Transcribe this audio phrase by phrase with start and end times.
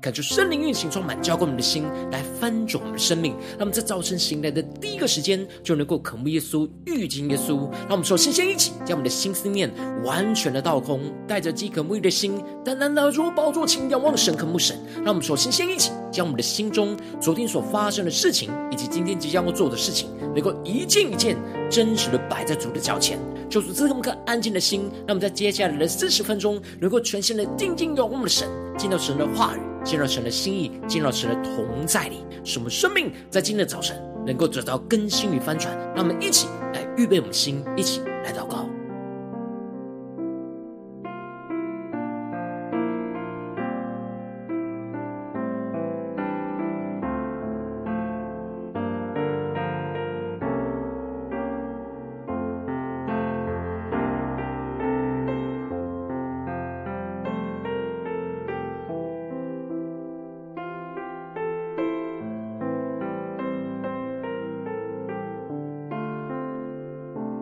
[0.00, 3.32] 感受圣灵运行充满，浇灌我们的心，来翻转我们的生命。
[3.50, 7.68] 让我们在早晨醒来的第一个时间，就能够渴慕耶稣、遇见耶稣。
[7.82, 9.70] 让我们首先先一起将我们的心思念
[10.02, 14.74] 完全的倒空，带着饥渴沐浴的心，单单的如宝座前仰望神、渴慕神。
[15.04, 21.36] 让我们首先先一起将我们的心中昨天所发生的事情，以及今天即将要做的事情，能够一件一件
[21.70, 23.18] 真实的摆在主的脚前。
[23.50, 28.48] 求主赐给我们颗安静的心，让我们在接下来的四十分钟，能够全心的静静仰望我们的神，
[28.78, 29.69] 见到神的话语。
[29.84, 35.76] 进入神的心意，进入神的同在里，使我们生命在今天的早晨能够得到更新与翻转。
[35.94, 38.69] 让我们一起来预备我们的心，一起来祷告。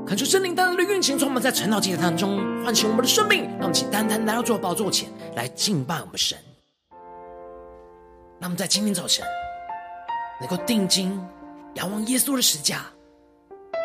[0.09, 5.07] 恳求圣灵单单的运行，充满在晨祷祭坛当中，唤醒我们的生命，让我们起单单来到主的宝座前
[5.37, 6.39] 来敬拜我们神。
[8.41, 9.23] 让我们在今天早晨
[10.41, 11.23] 能够定睛
[11.75, 12.87] 仰望耶稣的十架，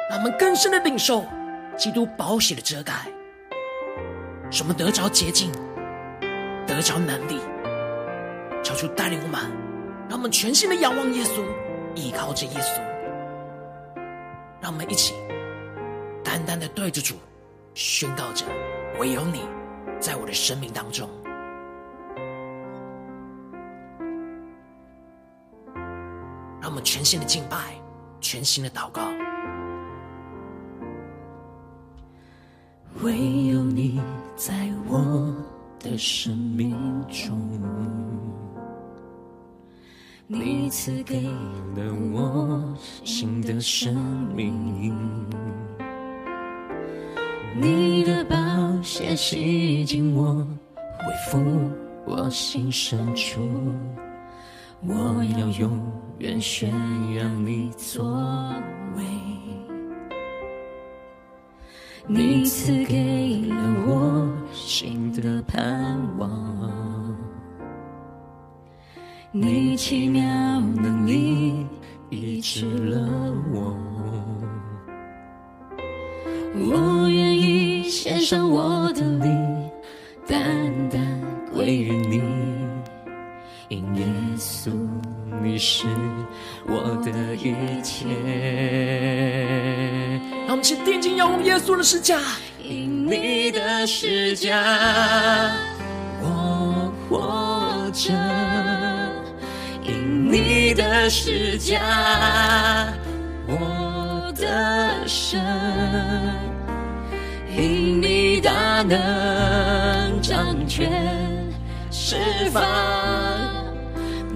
[0.09, 1.25] 让我们更深的领受
[1.75, 2.93] 基督宝血的遮盖，
[4.49, 5.51] 使我们得着洁净，
[6.65, 7.37] 得着能力，
[8.63, 9.41] 求主带领我们，
[10.07, 11.43] 让我们全心的仰望耶稣，
[11.95, 12.81] 依靠着耶稣，
[14.61, 15.13] 让我们一起。
[16.75, 17.15] 对着主
[17.75, 18.45] 宣告着，
[18.99, 19.41] 唯有你
[19.99, 21.07] 在我的生命当中，
[26.59, 27.75] 让我们全新的敬拜，
[28.19, 29.01] 全新的祷告。
[33.01, 33.17] 唯
[33.47, 34.01] 有你
[34.35, 35.35] 在我
[35.79, 36.75] 的生命
[37.07, 37.39] 中，
[40.27, 43.95] 你赐给了我新的生
[44.35, 44.93] 命。
[47.55, 48.35] 你的宝
[48.81, 51.39] 血洗净我，恢复
[52.03, 53.39] 我心深处，
[54.81, 55.79] 我要永
[56.17, 56.71] 远宣
[57.15, 58.03] 扬你作
[58.97, 59.03] 为。
[62.07, 63.55] 你赐给了
[63.87, 67.15] 我新的盼望，
[69.31, 70.21] 你奇妙
[70.59, 71.65] 能力
[72.09, 73.07] 医治了
[73.53, 73.77] 我。
[76.55, 77.02] 我
[78.23, 79.69] 上我的灵，
[80.25, 80.39] 单
[80.89, 81.01] 单
[81.53, 82.21] 归于你，
[83.67, 84.05] 因耶
[84.37, 84.71] 稣
[85.41, 85.85] 你是
[86.65, 88.07] 我的一切。
[90.45, 92.19] 让我们去定睛仰望耶稣的十架，
[92.63, 95.51] 因你的十架
[96.21, 98.13] 我活着，
[99.83, 101.77] 因你的十架
[103.47, 105.41] 我得胜。
[107.55, 110.89] 因你大能掌权
[111.91, 112.15] 释
[112.51, 112.63] 放，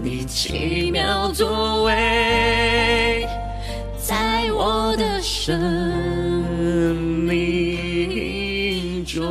[0.04, 3.28] 你奇妙作为，
[3.98, 5.60] 在我的生
[7.26, 9.24] 命中。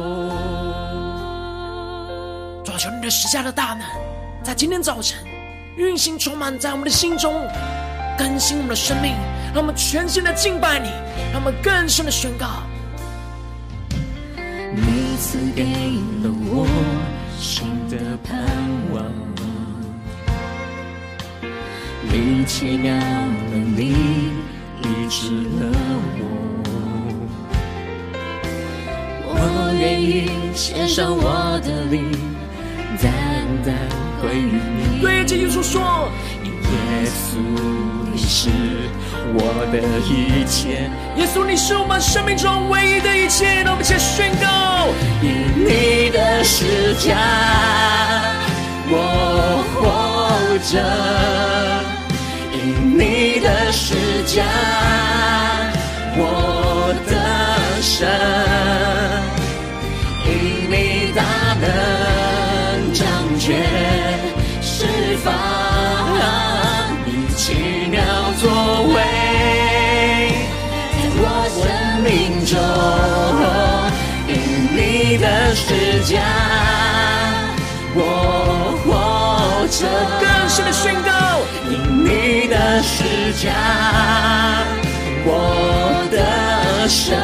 [2.64, 3.82] 抓住，你的十架的大能，
[4.42, 5.18] 在今天早晨
[5.76, 7.46] 运行充满在我们的心中，
[8.18, 9.14] 更新我们的生命，
[9.54, 10.88] 让我们全新的敬拜你，
[11.32, 12.64] 让我们更深的宣告。
[15.16, 15.64] 你赐给
[16.22, 16.66] 了我
[17.38, 18.38] 新的盼
[18.92, 19.02] 望，
[22.02, 23.94] 你奇妙的你
[24.82, 25.72] 医治了
[26.18, 26.20] 我，
[29.24, 29.30] 我
[29.80, 32.12] 愿意献上我的灵，
[33.00, 33.10] 单
[33.64, 33.74] 单
[34.20, 35.00] 归于你。
[35.00, 36.10] 对着耶稣说，
[36.44, 36.50] 耶
[37.08, 37.38] 稣。
[38.12, 38.50] 你是
[39.34, 39.40] 我
[39.72, 43.62] 的一切，耶稣，你是我们生命中唯一的一切。
[43.64, 44.88] 让我们一起宣告：
[45.22, 45.28] 因
[45.64, 47.16] 你的施加，
[48.88, 48.94] 我
[49.74, 50.78] 活着；
[52.52, 53.94] 因你的施
[54.26, 54.44] 加，
[56.16, 57.12] 我的
[57.82, 58.06] 神；
[60.24, 60.30] 因
[60.70, 61.20] 你大
[61.60, 61.64] 能
[62.92, 63.04] 掌
[63.38, 63.46] 权
[64.62, 64.86] 释
[65.24, 65.34] 放。
[67.36, 67.75] 奇妙
[68.46, 68.54] 作
[68.94, 68.94] 为，
[70.92, 71.58] 在我生
[72.04, 72.06] 命
[72.46, 72.54] 中，
[74.28, 74.32] 因
[74.70, 74.78] 你
[75.18, 75.64] 的施
[76.04, 76.14] 加，
[77.92, 77.98] 我
[78.84, 78.86] 活
[79.66, 79.82] 着。
[80.20, 81.10] 更深的宣告，
[81.68, 83.02] 因你的施
[83.42, 83.50] 加，
[85.24, 86.16] 我的
[86.88, 87.18] 神，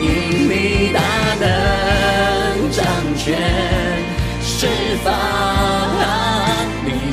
[0.00, 0.98] 因你大
[1.38, 1.44] 能
[2.70, 2.82] 掌
[3.18, 3.36] 权，
[4.40, 4.66] 释
[5.04, 5.12] 放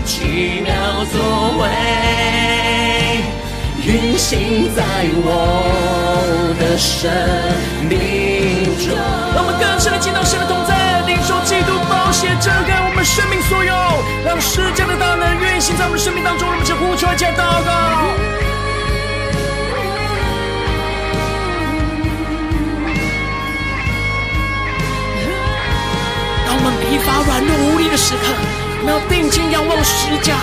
[0.08, 0.72] 奇妙
[1.12, 1.20] 作
[1.60, 1.68] 为，
[3.84, 4.82] 运行在
[5.20, 5.28] 我
[6.58, 7.12] 的生
[7.84, 8.96] 命中。
[9.36, 13.74] 让我们更深的见到神的同在，领受基督宝血遮盖我们生命所有，
[14.24, 16.48] 让世界的大能运行在我们生命当中。
[16.48, 17.70] 让我们呼求，一起祷告。
[26.48, 28.32] 当我们疲乏、软弱、无力的时刻，
[28.80, 30.36] 我们要定睛仰望十架，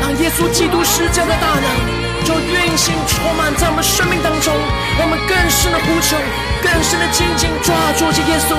[0.00, 2.00] 让耶稣基督十架的大能。
[2.22, 4.54] 就运行充满在我们生命当中，
[4.98, 6.16] 让我们更深的呼求，
[6.62, 8.54] 更深的紧紧抓住这耶稣。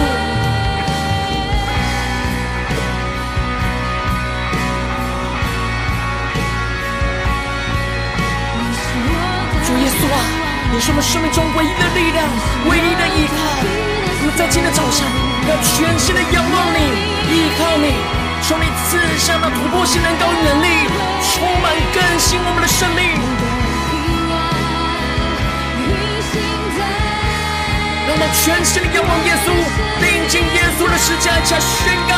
[9.64, 10.20] 主耶稣啊，
[10.74, 12.28] 你是我们生命中唯一的力量，
[12.68, 13.38] 唯一的依靠。
[14.20, 15.08] 我们在今天早上
[15.48, 16.78] 要全心的仰望你，
[17.30, 17.94] 依靠你，
[18.42, 20.88] 求你赐下那突破性能高能力，
[21.22, 23.00] 充满更新我们的生命。
[28.08, 29.48] 让我们全心的仰望耶稣，
[30.02, 32.14] 定睛耶稣的十架，加宣告。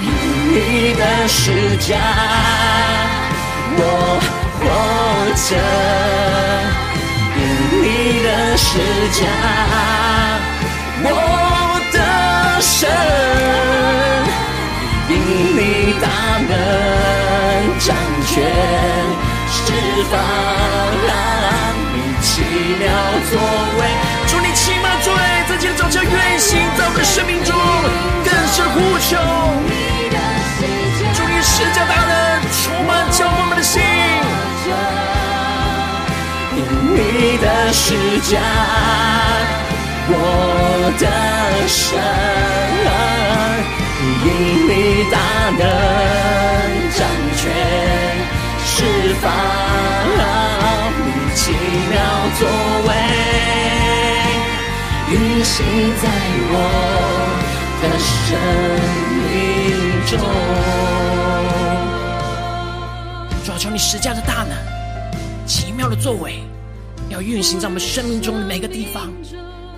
[0.00, 0.06] 因
[0.52, 1.96] 你的十架，
[3.76, 3.82] 我
[4.60, 4.64] 活
[5.34, 5.50] 着；
[7.34, 7.38] 因
[7.82, 7.84] 你
[8.22, 8.26] 的
[8.56, 8.68] 十
[9.18, 9.26] 架，
[11.02, 11.06] 我
[18.38, 18.46] 权，
[19.50, 19.58] 释
[20.10, 20.14] 放。
[21.92, 22.30] 你奇
[22.78, 22.86] 妙
[23.30, 23.32] 作
[23.78, 23.80] 为，
[24.28, 25.18] 祝你奇妙作为，
[25.48, 27.52] 在今天早晨运行在我们的生命中，
[28.24, 28.76] 更是呼
[29.10, 29.18] 求。
[31.14, 33.82] 祝你十架大能充满着我们的心，
[36.54, 36.58] 因
[36.94, 38.38] 你的十架，
[40.10, 40.14] 我
[40.98, 41.02] 的
[41.66, 41.98] 神，
[44.22, 44.26] 因
[44.68, 45.16] 你大
[45.58, 45.60] 能
[46.94, 46.98] 掌
[47.36, 47.42] 权，
[48.78, 48.84] 释
[49.14, 49.26] 放
[50.16, 50.22] 你。
[51.34, 51.50] 奇
[51.90, 51.98] 妙
[52.38, 52.48] 作
[52.86, 52.90] 为，
[55.10, 55.56] 运行
[56.00, 56.06] 在
[56.50, 56.54] 我
[57.82, 58.38] 的生
[59.24, 59.28] 命
[60.06, 60.12] 中。
[63.44, 64.56] 主要求你施加的大能，
[65.44, 66.40] 奇妙的作为，
[67.08, 69.12] 要运行在我们生命中的每个地方。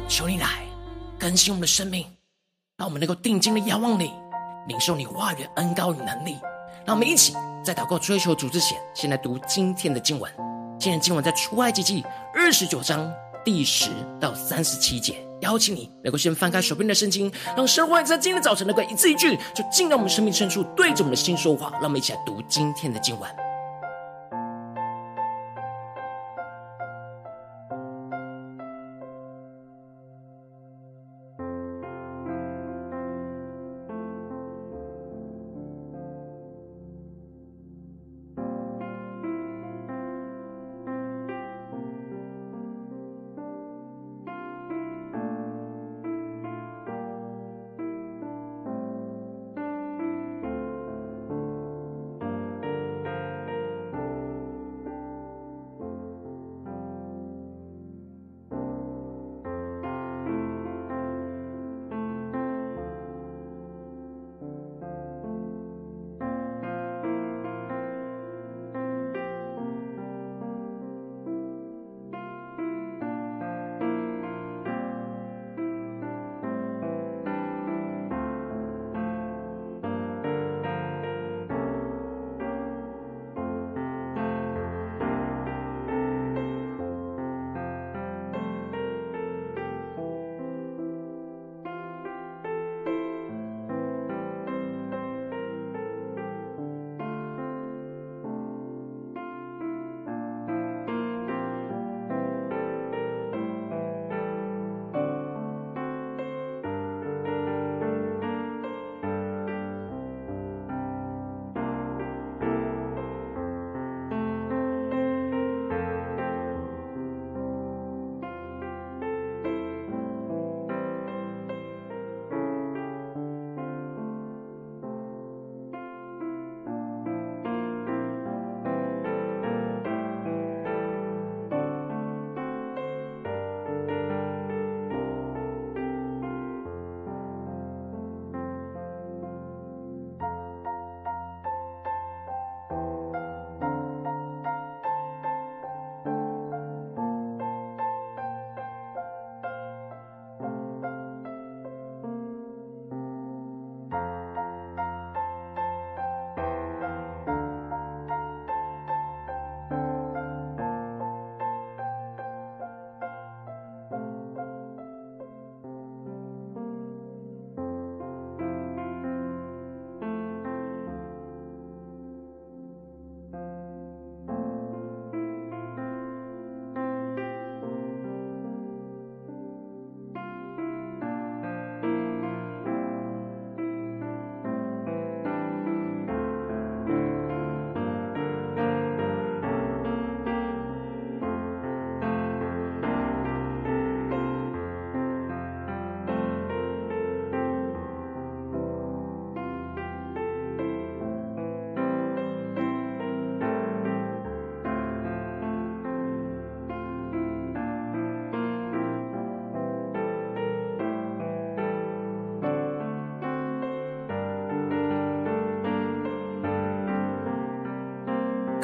[0.08, 0.47] 求你来
[1.19, 2.05] 更新我们的生命，
[2.76, 4.12] 让我们能够定睛的仰望你，
[4.69, 6.37] 领受你话语的恩膏与能力。
[6.85, 10.33] 让我们一起在祷告追求主之前，先来读今天的经文。
[10.79, 12.03] 今天经文在出埃及记
[12.35, 13.12] 二十九章
[13.45, 21.71] 第十到三十七节，邀请你能够先翻开手边的圣经，让神话在今天早晨能够一字一句，就进到我们生命深处，对着我们的心说话。
[21.73, 23.50] 让我们一起来读今天的经文。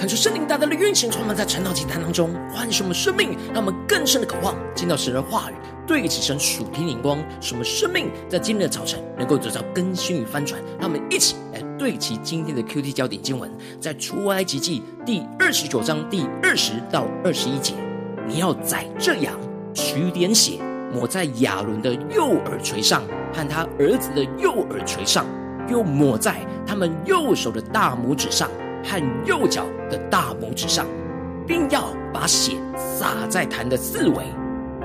[0.06, 10.62] 看出圣灵大大的运行，充满在晨祷祭坛当中，唤醒我们生命，让我们更深的渴望见到神的话语，对齐神属天灵光，使我们生命在今天的早晨能够得到更新与翻转。
[10.78, 17.74] 让我们一起来对齐今天的 QT 焦点经文，在出埃及记第二十九章第二十到二十一节，
[18.28, 19.34] 你要宰这羊，
[19.74, 20.60] 取点血，
[20.94, 23.02] 抹在亚伦的右耳垂上
[23.34, 25.26] 和他儿子的右耳垂上，
[25.68, 28.48] 又抹在他们右手的大拇指上。
[28.86, 30.86] 和右脚的大拇指上，
[31.46, 32.52] 并要把血
[32.98, 34.24] 洒在坛的四围。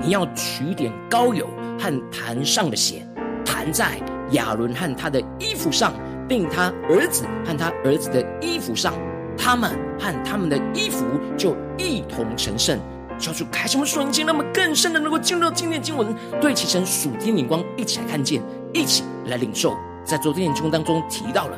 [0.00, 1.46] 你要取点膏油
[1.78, 3.06] 和坛上的血，
[3.44, 3.98] 弹在
[4.32, 5.92] 亚伦和他的衣服上，
[6.28, 8.94] 并他儿子和他儿子的衣服上，
[9.38, 11.04] 他们和他们的衣服
[11.36, 12.78] 就一同成圣。
[13.18, 18.42] 求主开什么瞬间，那么更深的能够进入到今天的经文，对齐神属天灵光，一起来看见，
[18.72, 19.76] 一起来领受。
[20.04, 21.56] 在昨天的经当中提到了。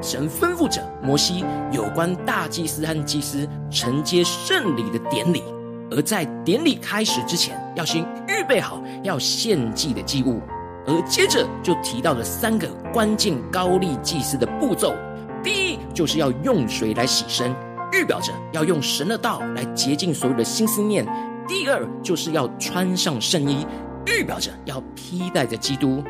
[0.00, 5.42] 神吩咐着摩西有关大祭司和祭司承接圣礼的典礼，
[5.90, 10.40] 而在典礼开始之前，要先预备好要献祭的祭物，
[10.86, 14.94] 而接着就提到了三个关键高利祭司的步骤：
[15.42, 17.52] 第一，就是要用水来洗身，
[17.92, 21.04] 预表着要用神的道来洁净所有的心思念；
[21.48, 23.66] 第二，就是要穿上圣衣，
[24.06, 26.04] 预表着要披戴着基督，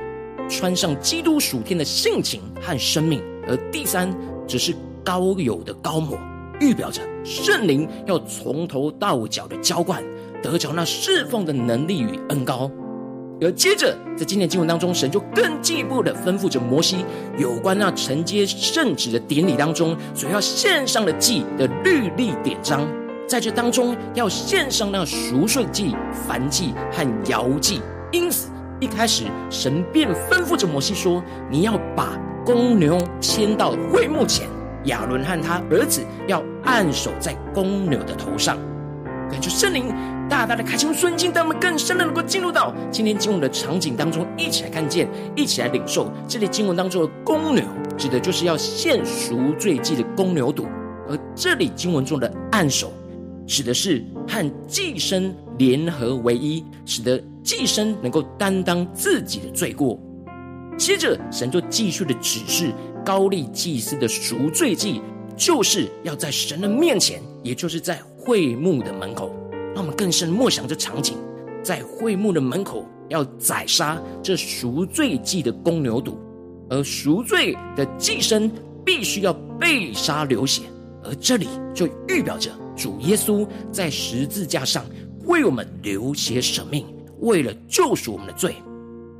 [0.49, 3.23] 穿上基督属天的性情和生命。
[3.49, 4.15] 而第三，
[4.47, 6.19] 只是高有的高抹，
[6.61, 10.05] 预表着圣灵要从头到脚的浇灌，
[10.43, 12.71] 得着那侍奉的能力与恩膏。
[13.41, 17.05] 而接着，在今天经文当中，神就更进一步的吩咐着摩西，
[17.39, 22.87] 有关那承接圣旨的典礼当中所要献上的祭的律例典章，
[23.29, 25.95] 在这当中要献上那赎罪祭、
[26.29, 27.81] 燔祭和摇祭。
[28.11, 28.51] 因此，
[28.81, 34.49] 一开始神便吩咐着摩西说：“你要把。”公牛牵到会幕前，
[34.85, 38.57] 亚伦和他儿子要按手在公牛的头上。
[39.31, 39.95] 感谢圣灵
[40.31, 46.11] 大大的开启顺境，让我们更深的能够进入到今天经文的场景当中，一起来看见，一起来领受。
[46.27, 47.63] 这里经文当中的公牛，
[47.99, 50.65] 指的就是要献赎罪祭的公牛犊；
[51.07, 52.91] 而这里经文中的按手，
[53.47, 60.01] 指的是和祭牲联合为一，使得祭牲能够担当自己的罪过。
[60.79, 62.73] 接着，神就继续的指示
[63.05, 65.03] 高利祭司的赎罪祭，
[65.37, 69.35] 就是要在神的面前，也就是在会幕的门口。
[69.75, 71.17] 让我们更深默想这场景，
[71.63, 76.15] 在会幕的门口要宰杀这赎罪祭的公牛犊，
[76.71, 78.49] 而赎罪的祭牲
[78.85, 80.63] 必须要被杀流血，
[81.03, 84.85] 而这里就预表着主耶稣在十字架上
[85.27, 86.87] 为我们流血舍命，
[87.19, 88.55] 为了救赎我们的罪。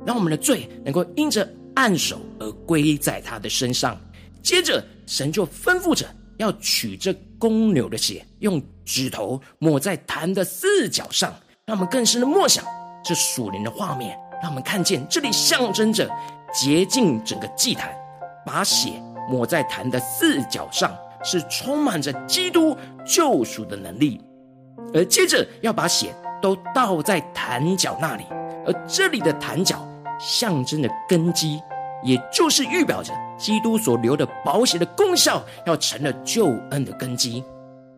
[0.09, 3.95] 让我们的罪能够因着按手而归在他的身上。
[4.41, 6.03] 接着，神就吩咐着
[6.37, 11.31] 要取这公牛的血，用指头抹在坛的四角上。
[11.67, 12.65] 让我们更深的默想
[13.03, 16.09] 这属灵的画面，让我们看见这里象征着
[16.51, 17.95] 洁净整个祭坛，
[18.43, 18.93] 把血
[19.29, 20.91] 抹在坛的四角上，
[21.23, 22.75] 是充满着基督
[23.05, 24.19] 救赎的能力。
[24.91, 26.11] 而接着要把血
[26.41, 28.23] 都倒在坛角那里，
[28.65, 29.85] 而这里的坛角。
[30.19, 31.59] 象征的根基，
[32.03, 37.43] 也就是预表着基督所留的宝血的功效，要成了救恩的根基。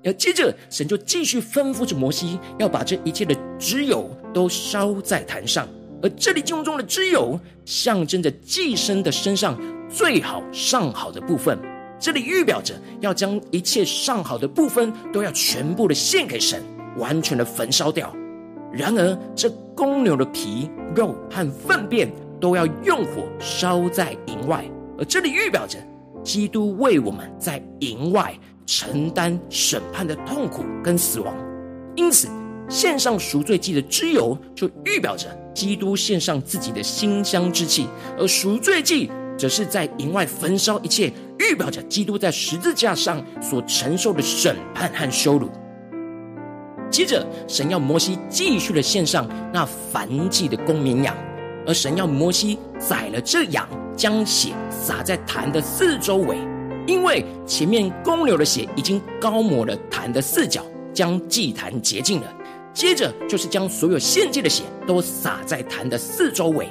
[0.04, 5.68] 要接着，神就继续吩咐着摩西，要把这一切的脂油都烧在坛上。
[6.02, 11.60] 而这里经文中的脂油，象征着祭牲的身上最好上好的部分。
[12.00, 16.64] 这里预表着要将一切上好的部分，都要全部的献给神，
[16.98, 18.12] 完全的焚烧掉。
[18.74, 24.64] 然而，这公牛的皮、肉和粪便都要用火烧在营外，
[24.98, 25.78] 而这里预表着
[26.24, 28.34] 基督为我们在营外
[28.66, 31.36] 承担审判的痛苦跟死亡。
[31.96, 32.30] 因此，
[32.70, 37.86] 献上赎罪祭的脂油，就预表着基督献上自己的馨香之气；
[38.18, 45.50] 而赎罪祭则是在营外焚烧一切，预表着基督在十字架上所承受的审判和羞辱。
[46.92, 51.16] 接着，神要摩西继续的献上那燔祭的公绵羊，
[51.66, 56.38] 而神要摩西宰了这羊，将血洒在坛的四周围，
[56.86, 60.62] 因为前面公牛的血已经膏抹了坛的四角，
[60.94, 62.28] 将祭坛洁净了。
[62.74, 66.68] 接着就是将所有献祭的血都洒在坛的四周围，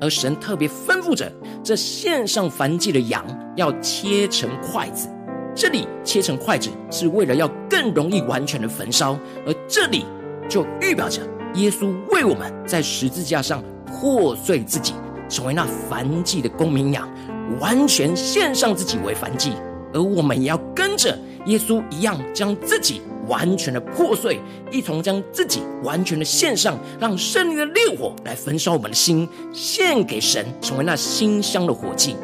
[0.00, 1.30] 而神特别吩咐着
[1.62, 3.24] 这献上燔祭的羊
[3.56, 5.08] 要切成块子。
[5.54, 10.04] 这里切成筷子，是为了要更容易完全的焚烧，而这里
[10.48, 11.22] 就预表着
[11.54, 14.94] 耶稣为我们在十字架上破碎自己，
[15.28, 17.08] 成为那燔祭的公绵羊，
[17.60, 19.52] 完全献上自己为燔祭，
[19.92, 24.40] 而我们也要跟着耶稣一样将自己完全的破碎，
[24.72, 32.16] 一同将自己完全的献上，让圣灵的烈火来焚烧我们的心，献给神，成为那馨香的火祭。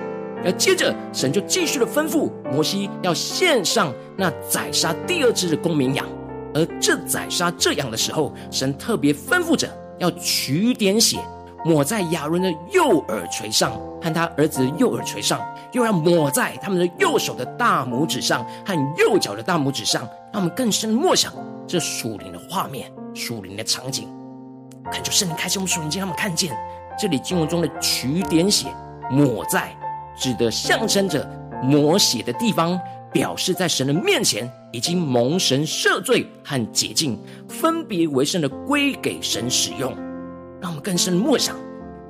[0.45, 6.07] 而接着，神就继续的吩咐摩西要献上那宰杀第二只的公绵羊。
[6.55, 9.69] 而这宰杀这羊的时候，神特别吩咐着
[9.99, 11.19] 要取点血，
[11.65, 13.73] 抹在亚伦的右耳垂上
[14.03, 15.41] 和他儿子的右耳垂上，
[15.73, 21.33] 又要抹在他们的右手的大拇指上和右脚的大拇指上，让我们更深默想
[21.67, 24.09] 这属灵的画面、属灵的场景，
[24.91, 26.57] 恳求圣灵开启我们属灵经，让他们看见
[26.99, 28.67] 这里经文中的取点血，
[29.11, 29.73] 抹在。
[30.19, 31.29] 指的象征着
[31.63, 32.79] 抹血的地方，
[33.13, 37.19] 表示在神的面前已经蒙神赦罪和洁净，
[37.49, 39.93] 分别为圣的归给神使用。
[40.61, 41.57] 让我们更深默想，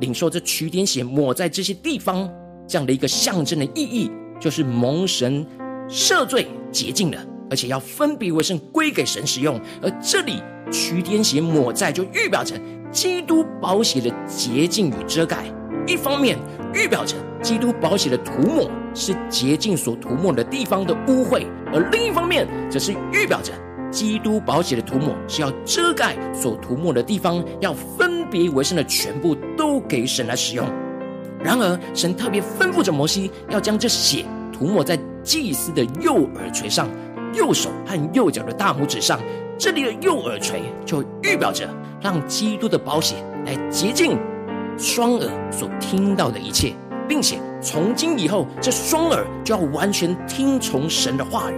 [0.00, 2.28] 领受这取点血抹在这些地方
[2.66, 4.10] 这样的一个象征的意义，
[4.40, 5.46] 就是蒙神
[5.88, 9.60] 赦罪洁净的，而且要分别为圣归给神使用。
[9.80, 12.54] 而这里取点血抹在，就预表着
[12.90, 15.44] 基督宝血的洁净与遮盖。
[15.90, 16.38] 一方面
[16.72, 23.52] 预表着基督宝血的涂抹是洁净所涂抹的地方的污秽，而另一方面则是预表着
[23.90, 30.64] 基督宝血的涂抹是要遮盖所涂抹的地方，要分别为圣的全部都给神来使用。
[31.42, 36.88] 然而，神特别吩咐着摩西要将这血涂抹在祭司的右耳垂上、
[37.34, 39.18] 右手和右脚的大拇指上。
[39.58, 41.68] 这里的右耳垂就预表着
[42.00, 44.16] 让基督的宝血来洁净。
[44.80, 46.74] 双耳所听到的一切，
[47.06, 51.54] 并且从今以后，这双耳就要完全听从神的话语。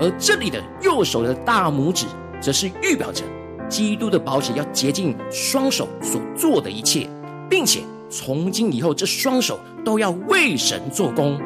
[0.00, 2.06] 而这里的右手的大拇指，
[2.40, 3.24] 则是预表着
[3.68, 7.08] 基督的宝血要洁净双手所做的一切，
[7.50, 11.36] 并且从今以后，这双手都要为神做工。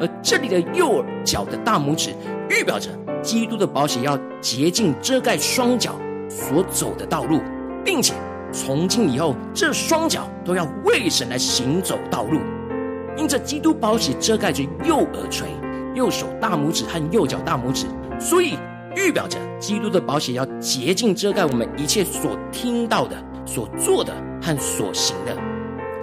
[0.00, 2.14] 而这里的右脚的大拇指，
[2.48, 2.88] 预表着
[3.20, 5.96] 基督的宝血要洁净遮盖双脚
[6.28, 7.40] 所走的道路，
[7.84, 8.14] 并且。
[8.52, 12.38] 从今以后，这双脚都要为神来行走道路。
[13.16, 15.48] 因着基督宝血遮盖着右耳垂、
[15.94, 17.86] 右手大拇指和右脚大拇指，
[18.18, 18.58] 所以
[18.96, 25.36] 预表着基督的宝血要洁净遮盖我们一切所听到的、所做的和所行的。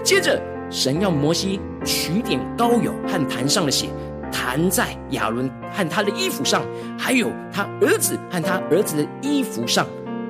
[0.03, 3.89] 接着，神要摩西取点膏油和坛上的血，
[4.31, 6.63] 弹在亚伦和他的衣服上，
[6.97, 9.85] 还有他儿子和他儿子的衣服上。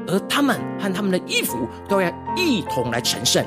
[0.09, 3.45] 而他们和他们的衣服都要一同来成圣。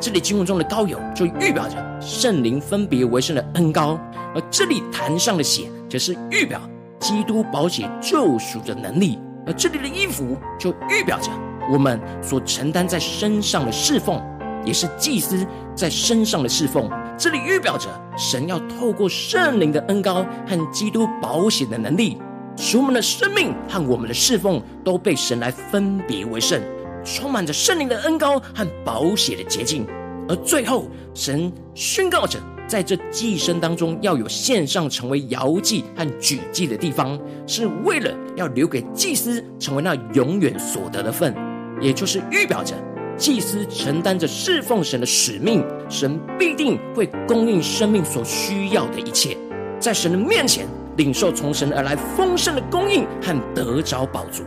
[0.00, 3.98] 这里经文中的膏油就预表着圣灵分别为圣的恩膏，
[4.34, 6.60] 而这里坛上的血则是预表
[7.00, 9.18] 基督保险救赎的能力。
[9.44, 11.30] 而这里的衣服就预表着
[11.72, 14.22] 我们所承担在身上的侍奉，
[14.64, 16.88] 也是祭司在身上的侍奉。
[17.16, 22.16] 这里预表着神要透过圣灵的恩膏和基督保险的能力。
[22.60, 26.60] 使我们的生命和我们的侍奉都被神来分别为圣，
[27.04, 29.86] 充满着圣灵的恩膏和宝血的洁净。
[30.28, 37.16] 而最后，神宣告着，在这祭牲当中要有献上成为摇祭和举祭的地方，
[37.46, 41.32] 是为了要留给祭司成为那永远所得的份，
[41.80, 42.74] 也就是预表着
[43.16, 49.36] 祭司承担着侍奉神的使命，神必定会供应生命所需要的一切，
[49.78, 50.66] 在神的面前。
[50.98, 54.42] 领受从神而来丰盛的供应和得着宝足，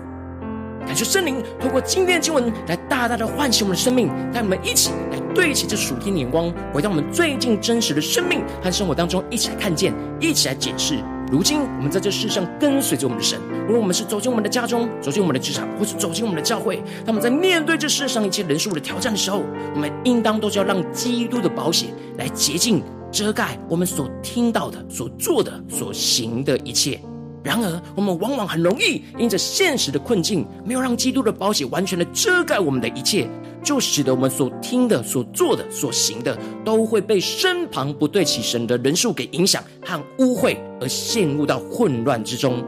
[0.85, 10.99] 感谢圣灵透过今天的经文来大大的唤醒我们的生命，让我们一起来对齐这属天的眼光，回到我们最近真实的生命和生活当中，一起来看见，一起来解释。
[11.31, 19.41] 如今我们在这世上跟随着我们的神，无论我们是走进我们的家中，走进我们的职场，或是走进我们的教会，他们在面对这世上一切人数的挑战的时候，
[19.73, 22.83] 我们应当都是要让基督的保险来洁净。
[23.09, 26.99] 遮盖我们所听到的、所做的、所行的一切。
[27.43, 33.25] 然而，我们往往很容易因着现实的困境，没有让基督的保险完全的遮盖我们的一切，
[33.63, 42.63] 就使得我们所听的、所做的、所行的，都会被身旁不对起神的人数给影响和污秽，而陷入到混乱之中。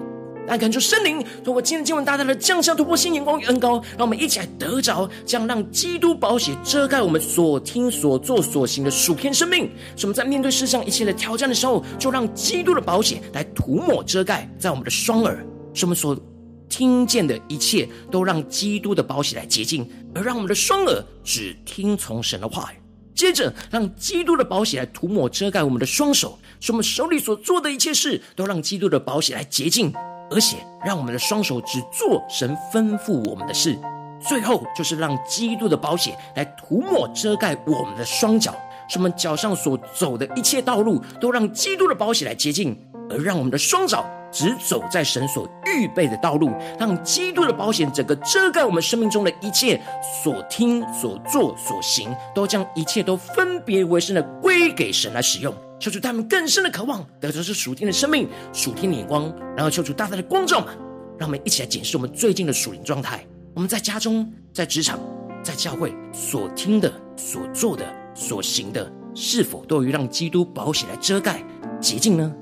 [0.45, 9.69] 但感受圣灵透过今天经文大大的降下突破性眼光与恩膏，让我们一起来得着，将让基督宝血遮盖我们所听所做所行的属天生命。
[9.95, 15.37] 使我们在面对世上一切的挑战的时候，就让基督的宝血来涂抹遮盖在我们的双耳，
[15.73, 16.13] 使我们所
[16.67, 22.75] 听见的一切都让基督的宝血来洁净，而让我们的双耳只听从神的话语。
[23.15, 29.93] 接着，让基督的宝血来涂抹遮盖我们的双手，使我们手里所做的一切事都让基督的宝血来洁净。
[30.31, 33.77] 而且，让我们的双手只做神吩咐我们的事。
[34.19, 38.55] 最后，就是让基督的宝血来涂抹遮盖我们的双脚，
[38.89, 42.75] 使我们脚上所走的一切道路都让基督的宝血来洁净，
[43.11, 49.79] 而让我们的双脚只走在神所预备的道路，让基督的保险整个遮盖我们生命中的一切
[50.23, 55.53] 所听、所做、所行，都将一切都分别为圣的归给神来使用。
[55.79, 60.75] 求主他们更深的渴望得着是属天的生命、属天的眼光，然后求主大大的光照们，
[61.19, 63.23] 让我们一起来检视我们最近的属灵状态。
[63.53, 64.99] 我们在家中、在职场、
[65.43, 71.43] 在教会所听的、所做的、所行的，是否都有让基督保险来遮盖、
[71.79, 72.33] 洁净呢？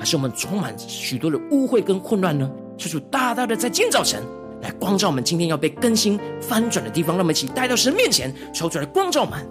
[0.00, 2.50] 还是我们充满许多的污秽跟混乱呢？
[2.78, 4.22] 求主大大的在今早晨
[4.62, 9.46] 来光照我们，今天要被更新翻转的地方，让我们一起带到神面前，求主来光照我们。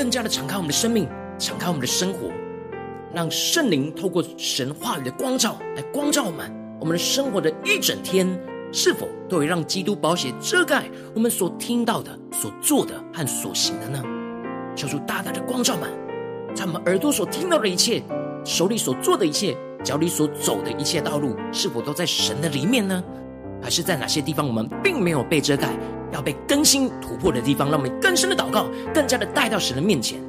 [0.00, 1.06] 更加的敞开我们的生命，
[1.38, 2.30] 敞开我们的生活，
[3.12, 6.50] 让圣灵透过神话语的光照来光照我们。
[6.80, 8.26] 我们的生活的一整天，
[8.72, 14.02] 是否都会让基督宝血遮盖我们所听到的、所做的和所行的呢？
[14.74, 15.90] 求主大大的光照们，
[16.54, 18.02] 在我们耳朵所听到的一切、
[18.42, 23.04] 手里所做的一切、脚里所走的一切道路，是否都在神的里面呢？
[23.62, 25.68] 还是在哪些地方我们并没有被遮盖？
[26.12, 30.20] 要被更新突破的地方，让我们更深的祷告，更加的带到神的面前。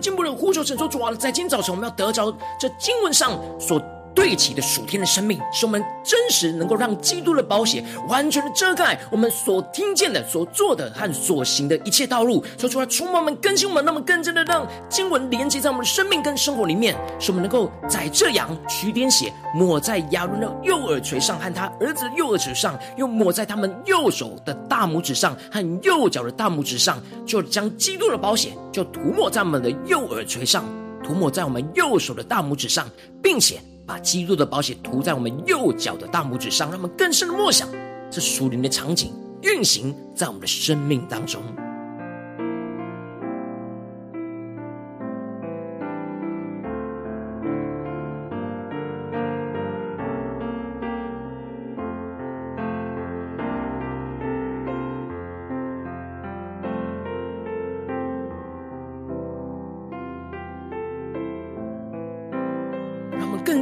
[0.00, 3.80] 进一步的呼求神说：“主啊，在今天早晨，我们要得着这经文上所。”
[4.20, 30.62] 对齐的属天的生命，使我们真实能够让基督的宝血完全的遮盖我们所听见的、所做的和所行的一切道路，说出来触摸我们、更新我们，那么更真的让经文连接在我们的生命跟生活里面，使我们能够在这样，取点血，抹在亚伦的右耳垂上和他儿子的右耳垂上，又抹在他们右手的大拇指上和右脚的大拇指上，就将基督的宝血就涂抹在我们的右耳垂上，
[31.02, 32.86] 涂抹在我们右手的大拇指上，
[33.22, 33.58] 并且。
[33.90, 37.68] 把基督的宝血涂在我们右脚的大拇指上，让我们更深的默想
[38.08, 41.42] 这属灵的场景运行在我们的生命当中。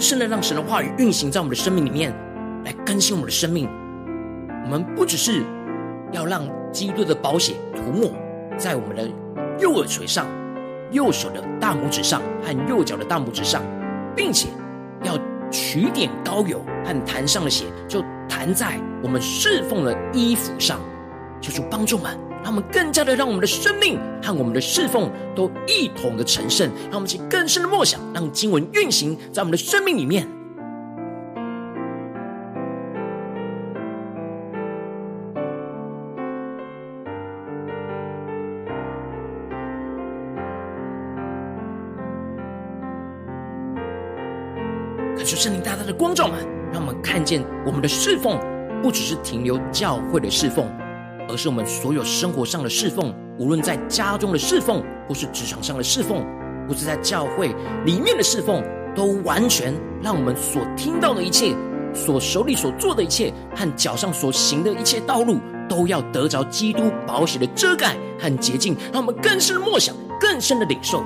[0.08, 2.10] 深的让神的话语运行在我们的生命里面，
[2.64, 3.68] 来更新我们的生命。
[4.64, 5.42] 我们不只是
[6.12, 8.10] 要让基督的宝血涂抹
[8.56, 9.06] 在我们的
[9.58, 10.26] 右耳垂上、
[10.92, 13.62] 右手的大拇指上和右脚的大拇指上，
[14.16, 14.48] 并且
[15.02, 15.12] 要
[15.50, 20.80] 取点膏油和坛上的血，就弹在我们侍奉的衣服上，
[21.38, 22.27] 求主帮助们。
[22.42, 30.26] 让我们更加的让我们的生命和我们的侍奉都一同的成圣，让我们去更深的默想，让经文运行在我们的生命里面。
[45.16, 46.38] 可是圣灵大大的光照们，
[46.72, 48.38] 让我们看见我们的侍奉
[48.80, 50.66] 不只是停留教会的侍奉。
[51.28, 56.24] 而是我们所有生活上的侍奉，无论在家中的侍奉，或是职场上的侍奉，
[56.68, 58.64] 或是在教会里面的侍奉，
[58.94, 61.54] 都完全让我们所听到的一切，
[61.94, 65.38] 所手里所做的一切，和脚上所行的一切道路，
[65.68, 71.04] 都要得着基督宝血的遮盖和洁净，让我们更深的默想，更深的领受。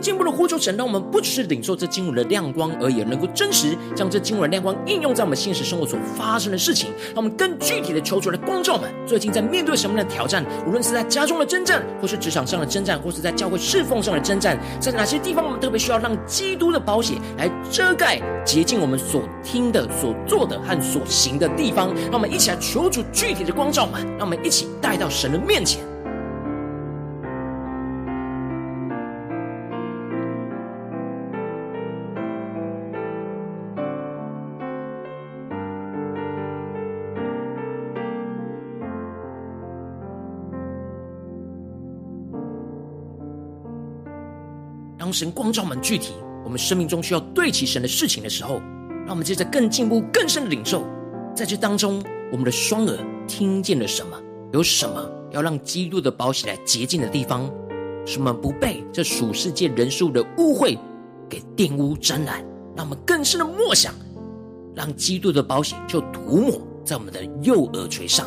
[0.00, 6.90] 进一步的呼求神，让我们不只是领受这经文的亮光而已，能够真实将这经文的亮光应用在我们现实生活所发生的事情。
[7.14, 10.44] 让我们更具体的求主来光照们，最近在面对什么样的挑战？
[10.66, 21.94] 无论是在家中的征战，或是职场上的征战，或是在教会侍奉上的征战，在哪些地方我们特别需要让基督的宝血来遮盖、洁净我们所听的、所做的和所行的地方？
[22.04, 25.89] 让我们一起来求主具体的光照们，让我们一起带到神的面前。
[45.12, 46.12] 神光照我们具体，
[46.44, 48.60] 我们生命中需要对齐神的事情的时候，
[49.06, 50.84] 让我们接着更进步、更深的领受。
[51.34, 54.16] 在这当中，我们的双耳听见了什么？
[54.52, 57.48] 有什么要让基督的宝血来洁净的地方？
[58.06, 60.76] 使我们不被这属世界人数的污秽
[61.28, 62.44] 给玷污沾染？
[62.76, 63.94] 让我们更深的默想，
[64.74, 68.26] 让基督的宝血就涂抹在我们的右耳垂上，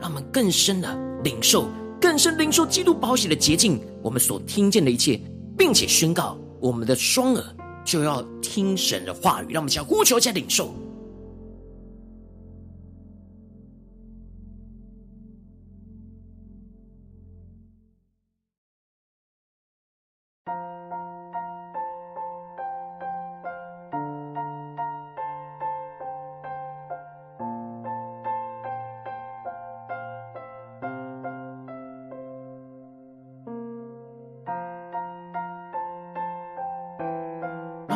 [0.00, 1.68] 让我们更深的领受、
[2.00, 3.80] 更深领受基督宝血的洁净。
[4.02, 5.18] 我们所听见的一切。
[5.56, 7.44] 并且宣告，我们的双耳
[7.84, 10.74] 就要听神的话语，让我们叫呼求加领受。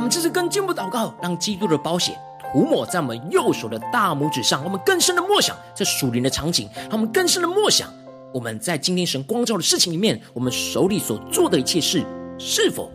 [0.08, 2.16] 这是更进一步祷告，让基督的宝血
[2.52, 4.64] 涂抹在我们右手的大拇指上。
[4.64, 7.92] 我们更深的默想这属灵的场景，让我们更深的默想
[8.32, 12.04] 我们在今天神光照的事情里面，我们手里所做的一切事，
[12.38, 12.90] 是否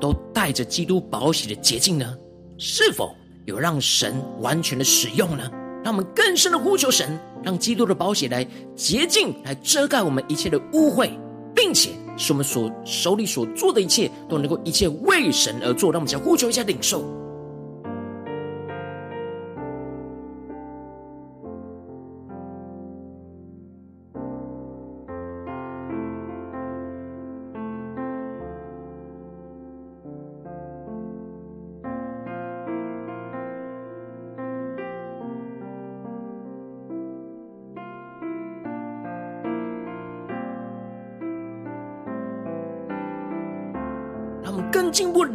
[0.00, 2.16] 都带着基督宝血的洁净呢？
[2.58, 5.48] 是否有让神完全的使用呢？
[5.84, 11.10] 让我们更深的呼求神，让基督的宝血来洁净，来遮盖我们一切的污秽，
[11.54, 11.90] 并且。
[12.16, 17.25] 是我们所手里所做的一切都能够一切为神而做，让我们想呼求一下领受。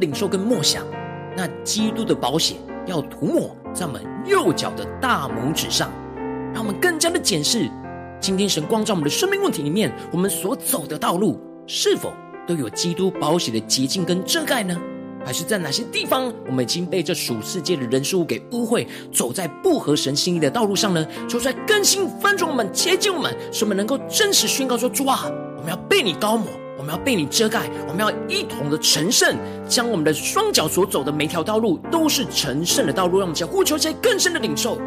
[0.02, 0.84] 领受跟默想，
[1.38, 2.56] 那基督的宝血
[2.88, 5.90] 要涂抹在我们右脚的大拇指上，
[6.54, 7.70] 让我们更加的检视
[8.20, 12.12] 今天神光照我们的生命问题里面，我们所走的道路是否
[12.48, 14.76] 都有基督保险的捷径跟遮盖呢？
[15.24, 21.06] 还是在哪些地方我们已经被这属世界的人事物给污秽，走在不合神心意的道路上呢？
[21.30, 26.48] 求出来更新翻转我们，洁净我们，使我们能够真实宣告说：主啊，我们要被你高抹。
[26.82, 34.80] 我们要被你遮盖，我们要一同的成圣，将我们的双脚所走的每条道路都是成圣的道路，让我们将呼求在更深的领受。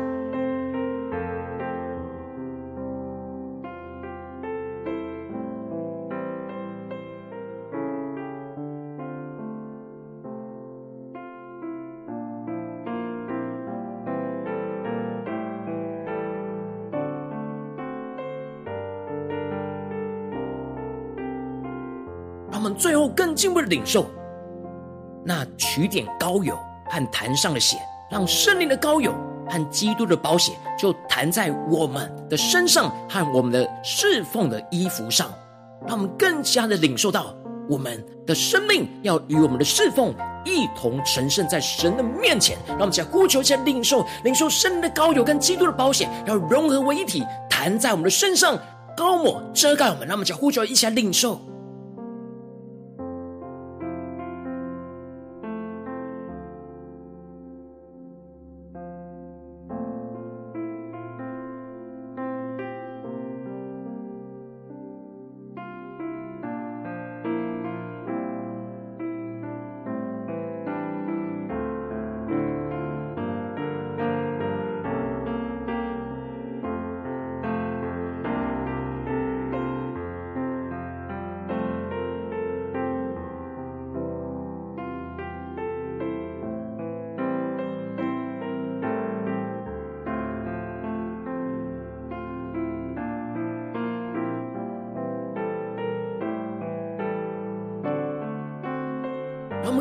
[22.85, 24.05] 最后更进一步的领受，
[25.25, 27.79] 那取点膏油和坛上的血，
[28.11, 29.11] 让圣灵的膏油
[29.49, 35.31] 和基督的宝血就弹在我们的身上和我们的侍奉的衣服上，
[35.87, 37.35] 让我们更加的领受到
[37.71, 42.59] 我们的生命要与我们的侍奉一同成圣在神的面前。
[42.69, 48.59] 让我们再呼求一下领受，领受圣灵的膏油跟基督的宝血要融合为一体，弹在我们的身上，
[48.95, 50.07] 高抹遮盖我们。
[50.07, 51.41] 让我们再呼求一下领受。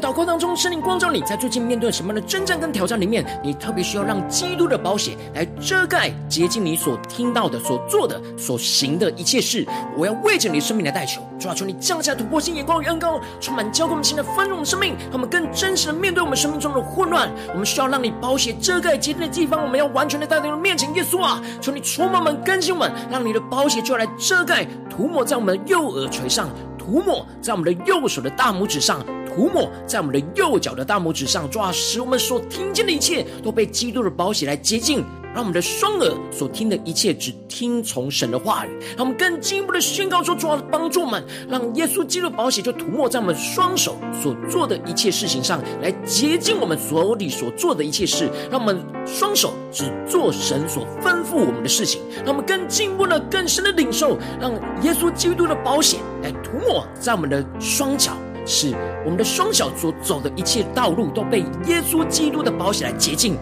[0.00, 9.66] 祷告当中，圣灵光照你，在最近面对什么样的征战跟挑战里面，你特别需要让基督的宝血来遮盖、洁净你所听到的、所做的、所行的一切事。
[9.96, 17.30] 我要为着你生命来代求，主啊，求你降下突破性眼光与恩膏，充满交给我们新的丰盛生命，让我们更真实的面对我们生命中的混乱。
[17.52, 20.92] 我们需要让你宝血遮盖洁净的地方，我们要完全的带到你的面前。
[20.94, 26.48] 耶稣啊，求你充满我们、更新我们，让你的宝血就要来遮盖、涂抹在我们的右耳垂上，
[26.90, 29.06] 涂抹在我们的右手的大拇指上。
[29.32, 38.70] 涂抹在我们的右脚的大拇指上，抓，使我们所听见的一切都被基督的宝血来接近，让我们的双耳所听的一切只听从神的话语。
[38.96, 48.30] 让我们更进一步的宣告说：主啊，帮助我们，让耶稣基督的宝血就涂抹在我们双手所做的一切事情上，来洁净我们手里所做的一切事。
[48.50, 52.00] 让我们双手只做神所吩咐我们的事情。
[52.24, 58.12] 让我们更进一步的、更深的领受，让耶稣基督的宝血来涂抹在我们的双脚。
[58.46, 63.36] 是我们的双脚所走的一切道路都被耶稣基督的宝血来洁净，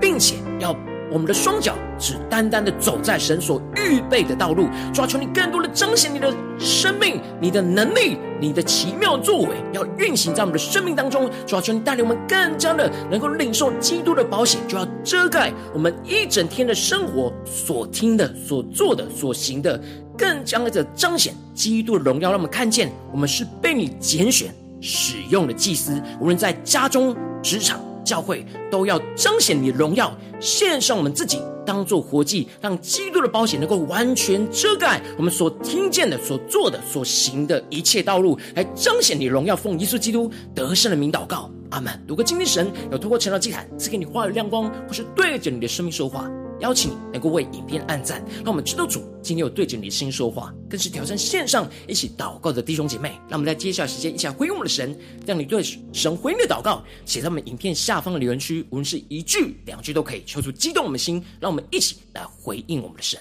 [0.00, 0.72] 并且要
[1.10, 4.68] 我们的双脚只单单的走在神所预备的道路。
[4.92, 11.30] 主啊，求你更多的彰显你的生命、你的能力、你的奇妙作为，要运行在我们的生命当中。
[11.46, 19.80] 主啊，求你带领我们更加的能够领受基督的保险，就要遮盖我们一整天的生活所听的、所做的、所行的。
[20.18, 39.54] 更加的彰显基督的荣耀，让我们看见我们是被你拣选使用的祭司，无论在家中、职场、教会，都要彰显你的荣耀，献上我们自己当做活祭，让基督的保险能够完全遮盖我们所听见的、所做的、所行的一切道路，来彰显你荣耀。
[39.54, 41.92] 奉耶稣基督得胜的名祷告，阿门。
[42.08, 46.30] 如果今天神有透过成长祭坛赐给你话语亮光，或是对着你的生命说话。
[46.60, 53.10] 邀请你能够为影片按赞，让我们知道主今天有对着你的心说话，更是挑战线上一起祷告的弟兄姐妹。
[53.28, 63.20] 让我们在接下来时间一起来回应我们的神，让你对神回应的祷告写在我们影片下方的留言区，无论是一句两句都可以，求主激动我们的心，让我们一起来回应我们的神。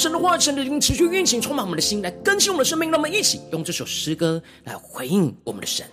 [0.00, 2.90] 神的话语、神的灵持续运行，充满我们的心，来更新我们的生命。
[2.90, 5.86] 让我们一起用这首诗歌来回应我们的神。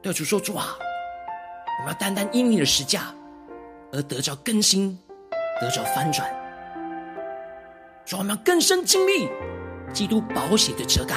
[0.00, 0.78] 对主说：“主啊，
[1.80, 3.12] 我们要单单因你的十架
[3.90, 4.96] 而得着更新，
[5.60, 6.32] 得着翻转。
[8.06, 9.28] 主，我们要更深经历
[9.92, 11.16] 基督宝血的遮盖，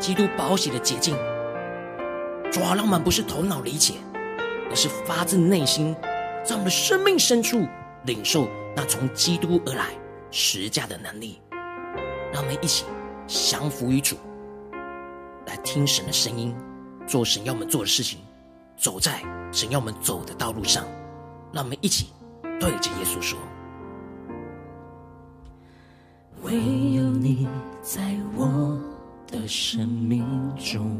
[0.00, 1.14] 基督宝血的洁净。
[2.50, 3.94] 主啊，让我们不是头脑理解，
[4.70, 5.94] 而是发自内心，
[6.42, 7.64] 在我们的生命深处
[8.06, 9.86] 领受那从基督而来。”
[10.38, 11.40] 持架的能力，
[12.30, 12.84] 让我们一起
[13.26, 14.16] 降服于主，
[15.46, 16.54] 来听神的声音，
[17.06, 18.18] 做神要我们做的事情，
[18.76, 20.84] 走在神要我们走的道路上。
[21.54, 22.08] 让我们一起
[22.60, 23.38] 对着耶稣说
[26.44, 26.52] ：“唯
[26.92, 27.48] 有你
[27.80, 28.78] 在我
[29.26, 30.22] 的生命
[30.58, 30.94] 中，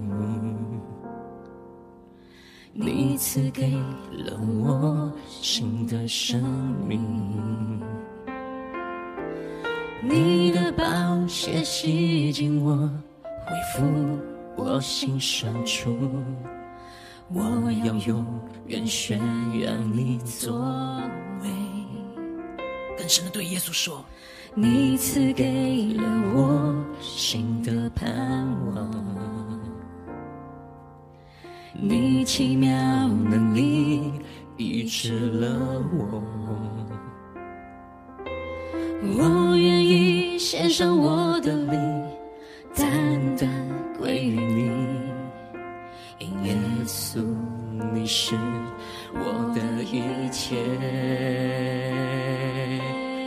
[2.72, 3.72] 你赐给
[4.12, 6.43] 了我新的生
[6.89, 7.05] 命。”
[10.09, 12.76] 你的宝血洗净我，
[13.44, 14.18] 恢复
[14.57, 15.96] 我心深处，
[17.32, 17.42] 我
[17.84, 18.24] 要永
[18.66, 19.18] 远宣
[19.61, 20.57] 扬你作
[21.42, 21.48] 为。
[22.96, 24.04] 更深的对耶稣说：
[24.54, 26.04] 你赐给了
[26.34, 28.90] 我新的盼望，
[31.74, 32.70] 你奇妙
[33.09, 34.12] 能力
[34.57, 36.22] 医治了我，
[39.03, 42.05] 我愿意献上我的灵，
[42.74, 42.86] 单
[43.36, 43.49] 单
[43.99, 44.70] 归于你，
[46.18, 47.20] 因耶稣
[47.92, 48.34] 你是
[49.12, 50.57] 我的一切。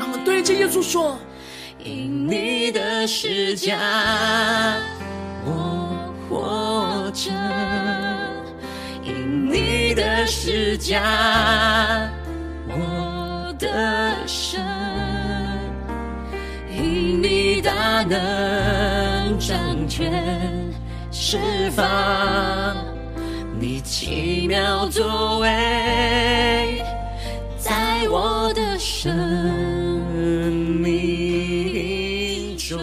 [0.01, 1.17] 我对着耶稣说：
[1.84, 3.78] 因你的十架，
[5.45, 7.32] 我活着。
[9.03, 12.09] 因你的十架，
[18.10, 20.12] 能掌权
[21.12, 22.76] 释放，
[23.60, 26.84] 你奇妙作为，
[27.60, 29.16] 在我的生
[30.82, 32.80] 命中。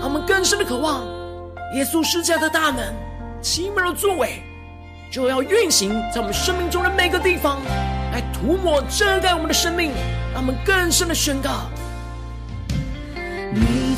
[0.00, 1.04] 让我们更深的渴望
[1.74, 2.82] 耶稣施加的大能，
[3.42, 4.42] 奇妙的作为。
[5.12, 7.58] 就要运行在我们生命中的每个地方，
[8.12, 9.90] 来涂抹遮盖我们的生命，
[10.32, 11.68] 让我们更深的宣告：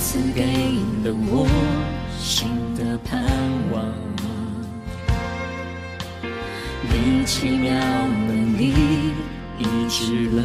[0.03, 0.42] 赐给
[1.05, 1.46] 了我
[2.18, 3.22] 新的盼
[3.72, 3.84] 望，
[6.82, 7.72] 你奇妙
[8.26, 8.74] 能力
[9.59, 10.42] 医治了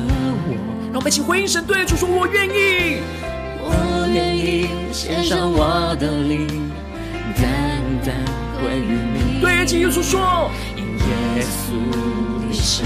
[0.48, 0.54] 我。
[0.92, 3.02] 让我们一起回应神，对主说：“我愿意，
[3.60, 6.48] 我愿意献上我的灵，
[7.36, 8.14] 单单
[8.62, 11.74] 归于你。”对着耶稣说：“因耶稣
[12.48, 12.84] 你是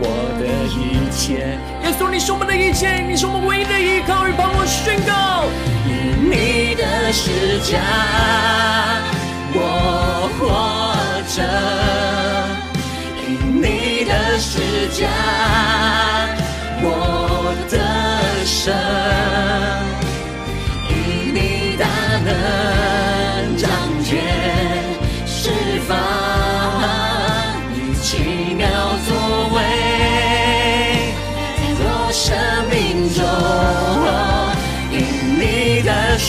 [0.00, 0.04] 我
[0.40, 5.75] 的一切，耶稣你是我们的一切，你是我们唯一的依靠与盼望宣告，因
[6.28, 7.78] 你的世界
[9.54, 9.58] 我
[10.36, 10.42] 活
[11.34, 11.38] 着，
[13.22, 13.26] 因
[13.62, 13.64] 你
[14.04, 14.58] 的世
[14.92, 15.06] 界
[16.82, 16.84] 我
[17.70, 17.74] 的
[18.44, 18.74] 生，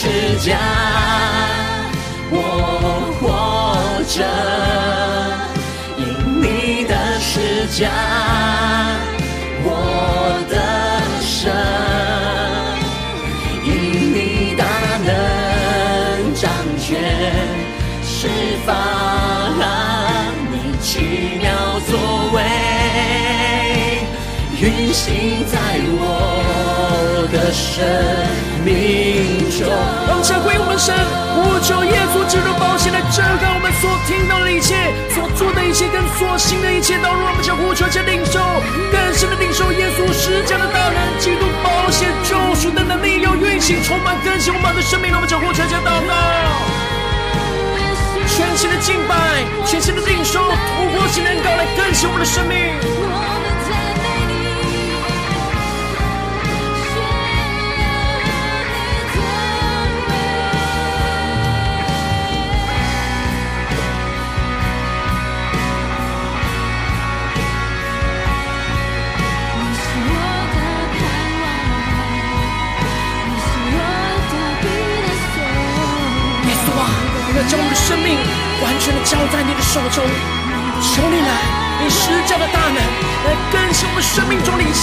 [0.07, 0.57] 的十架
[2.31, 2.35] 我
[3.19, 3.23] 活
[4.07, 4.23] 着，
[5.97, 6.01] 因
[6.41, 6.45] 你
[6.85, 7.89] 的十架
[9.63, 9.67] 我
[10.49, 10.55] 得
[11.21, 11.51] 胜，
[13.65, 13.67] 因
[14.13, 14.15] 你
[14.55, 14.63] 大
[15.03, 15.09] 能
[16.33, 16.49] 掌
[16.79, 16.87] 权。
[18.01, 18.27] 释
[18.65, 18.69] 放
[20.51, 20.87] 你奇
[21.41, 21.45] 妙
[21.87, 21.91] 作
[22.33, 22.37] 为，
[24.59, 25.55] 运行在
[25.99, 26.01] 我
[27.31, 27.75] 的生
[28.65, 29.71] 命中。
[30.05, 30.93] 让我们先归我们神，
[31.33, 34.75] 呼求耶稣基督宝血来遮盖我们所听到的一切、
[35.13, 37.21] 所做的一切跟所行的一切道路。
[37.23, 38.39] 让我们先呼求，先领受
[38.91, 45.11] 更深的领受耶稣十架的大能，基督宝血救赎的能力，要运行充满更新我们的生命。
[45.11, 46.13] 让我们先呼求，先祷告。
[48.27, 49.15] 全新的敬拜，
[49.65, 52.77] 全新的领受，突破性能高来更新我们的生命。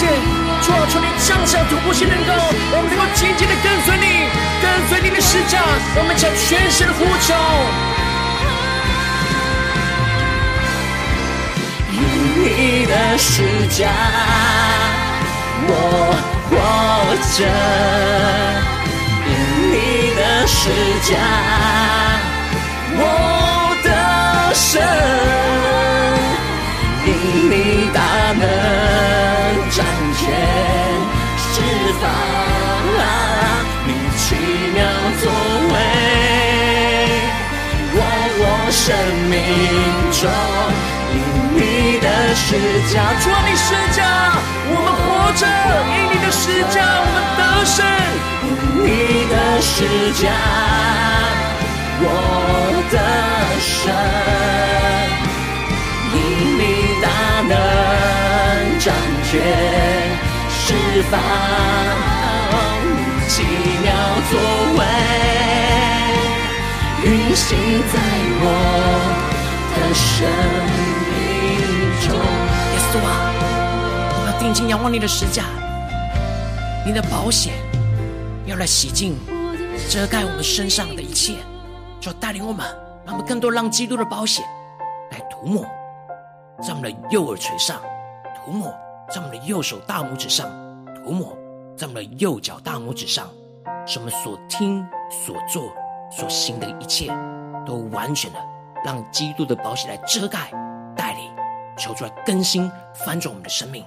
[0.05, 0.13] 命中的
[0.45, 2.31] 一切，主啊，求你降下突破性能高，
[2.73, 4.07] 我们能够紧紧的跟随你，
[4.61, 5.59] 跟随你的十架，
[5.97, 7.35] 我们将全心的呼求。
[11.91, 11.99] 因
[12.43, 13.89] 你的十架，
[15.67, 15.73] 我
[16.51, 16.53] 活
[17.37, 17.43] 着；
[19.27, 19.31] 因
[19.73, 19.75] 你
[20.17, 20.71] 的十
[21.09, 21.13] 架。
[22.97, 23.01] 我
[23.83, 23.89] 的
[24.55, 24.81] 神，
[27.05, 27.09] 因
[27.51, 27.99] 你大
[28.39, 28.43] 能
[29.77, 30.23] 掌权
[31.37, 31.61] 释
[32.01, 32.03] 放，
[33.85, 34.37] 你奇
[34.73, 34.79] 妙
[35.21, 35.25] 作
[35.73, 35.75] 为，
[37.93, 37.99] 我
[38.39, 38.81] 我生
[39.29, 39.35] 命
[40.13, 40.23] 中，
[41.11, 41.17] 因
[41.57, 41.59] 你
[41.99, 42.07] 的
[42.37, 42.47] 十
[42.95, 43.99] 架，主啊，你十架，
[44.71, 45.43] 我们活着；
[45.91, 47.77] 因你的施加，我们得胜，
[48.79, 49.75] 因你的施
[50.23, 50.25] 加。
[52.01, 52.07] 我
[52.93, 52.97] 的
[53.59, 53.91] 神，
[56.15, 56.17] 因
[56.61, 56.63] 你
[57.03, 57.07] 大
[57.49, 57.51] 能
[58.79, 58.87] 掌
[59.35, 59.43] 权
[60.49, 61.21] 释放，
[63.29, 63.43] 奇
[63.83, 63.91] 妙
[64.31, 64.39] 作
[64.79, 64.81] 为
[67.05, 67.59] 运行
[67.93, 67.95] 在
[68.41, 68.47] 我
[69.75, 70.07] 的生
[71.11, 71.13] 命
[72.01, 72.15] 中。
[72.15, 73.09] 耶稣啊，
[74.15, 75.43] 我要定睛仰望你的十架，
[76.87, 77.55] 你的保险
[78.47, 79.19] 要来洗净、
[79.91, 81.35] 遮盖我们身上的一切。
[82.01, 82.65] 就带领我们，
[83.05, 84.45] 让我们更多让基督的保险
[85.11, 85.65] 来涂抹
[86.63, 87.81] 在我们的右耳垂上，
[88.37, 88.73] 涂抹
[89.11, 90.49] 在我们的右手大拇指上，
[90.95, 91.37] 涂抹
[91.77, 93.29] 在我们的右脚大拇指上，
[93.87, 95.73] 是我们所听、所做、
[96.11, 97.13] 所行的一切，
[97.67, 98.39] 都完全的
[98.85, 100.51] 让基督的宝血来遮盖、
[100.97, 101.31] 带领，
[101.77, 102.71] 求出来更新、
[103.05, 103.85] 翻转我们的生命。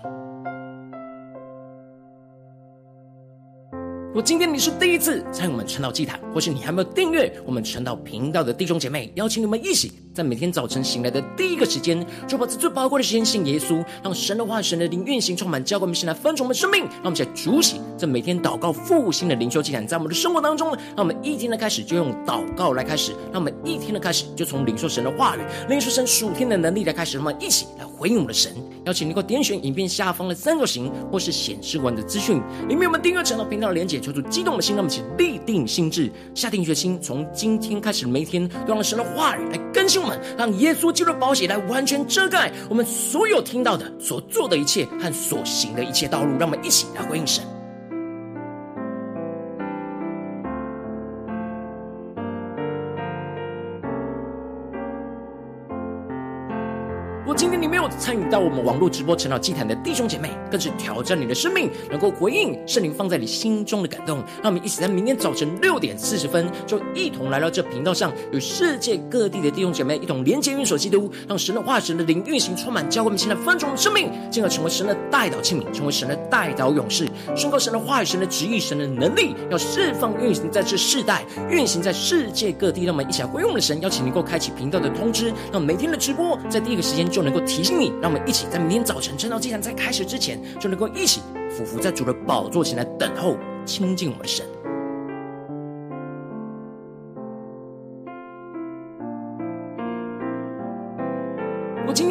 [4.10, 16.86] 如果今天你是第一次参与我们晨祷祭坛，或是你还没有订阅我们晨祷频道的弟兄姐妹，邀请你们一起在每天早晨醒来的第一个时间，就把这最宝贵的时间信耶稣，让神的话、神的灵运行充满，教灌我们，现在分盛我们生命。
[16.86, 28.52] 让我们一起来主起这每天祷告复兴的灵修祭坛，在我们的生活当中，让我们一天的开始就用祷告来开始，让我们一天的开始就从领受神的话语、领受神属天的能力来开始，让我们一起来回应我们的神。
[28.86, 34.00] 邀请你给我点选影片下方的三角形，或是显示完的资讯，里面我们订阅晨祷频道的连结。
[34.00, 40.07] 求主激动的心，让我们一起立定心志，下定决心，从今天开始每一天，都让神的话语来更新我，
[40.38, 46.38] 让耶稣基督的宝血来完全遮盖我们所有听到的、所做的一切和所行的一切道路。
[46.38, 47.57] 让我们一起来回应神。
[57.98, 64.18] 参与到我们网络直播晨祷祭坛的弟兄姐妹，更是挑战你的生命，能够回应圣灵放在你心中的感动。
[64.42, 82.86] 让我们一起在明天早晨六点四十分，就一同来到这频道上，与世界各地的弟兄姐妹一同连接、运手基督，让神的话、神的灵运行充满，教会我们现在分盛的生命，进而成为神的代祷器皿，成为神的代祷勇士，宣告神的话语、神的旨意、神的能力，要释放运行在这世代，运行在世界各地。
[82.86, 94.46] 让我们一起来回应我们的神，邀请能够开启频道的通知，让每天的直播在第一个时间就能够提醒你，让我们一起在明天早晨晨到祭坛在开始之前，就能够一起俯伏在主的宝座前来等候亲近我们的神。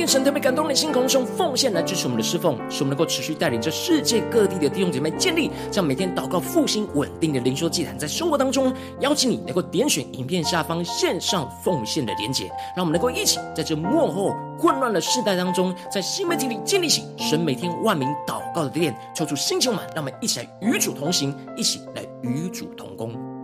[0.07, 12.47] 神特别感动你的心，空用奉献来支持我们的侍奉，使我们能够持续带领着世界各地的弟兄姐妹建立这样每天祷告复兴稳定的灵修祭坛，在生活当中邀请你能够点选影片下方线上奉献的连结，
[12.77, 23.36] 让我们能够一起在这幕后混乱的世代当中，在新媒体里建立起神每天万名祷告的殿，抽出星球满，让我们一起来与主同行，一起来与主同工。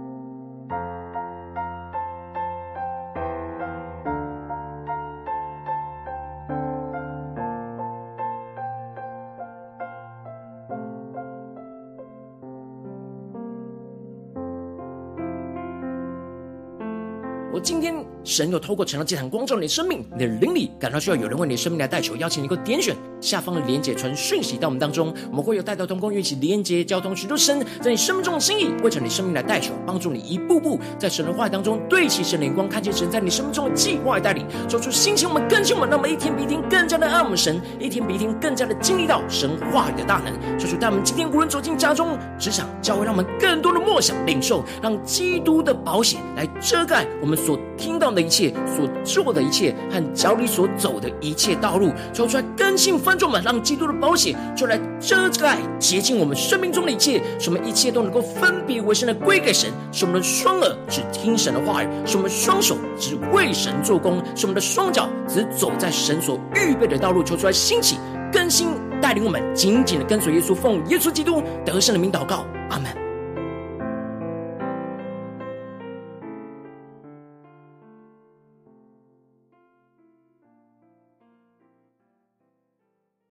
[18.33, 47.39] 神又透过成了祭坛光照你的生命，你的灵里感到需要有人为你的生命来代求，邀请你能够点选下方的连结传讯息到我们当中，我们会有代祷同工一起连结交通，许多神在你生命中的心意，为着你生命来代求，帮助你一步步在神的话语当中对齐神的眼光，看见神在你生命中的计划带领，做出心情我们更新我们，那么一天比一天更加的爱我们神，一天比一天更加的经历到神话语的大能，做出带我们今天无论走进家中、职场、教会，让我们更多的默想领受，让基督的保险来遮盖我们。
[47.43, 67.99] 所听到的一切，所做的一切，和脚里所走的一切道路，求出来更新翻转们，让基督的宝血就来遮盖洁净我们生命中的一切，使我们一切都能够分别为圣的归给神，使我们的双耳只听神的话语，使我们双手只为神做工，使我们的双脚只走在神所预备的道路，求出来兴起
[68.33, 68.69] 更新
[69.01, 73.12] 带领我们紧紧的跟随耶稣，奉耶稣基督得胜的名祷告，阿门。